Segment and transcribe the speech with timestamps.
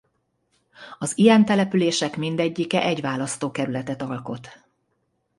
[0.99, 4.49] Az ilyen települések mindegyike egy választókerületet alkot.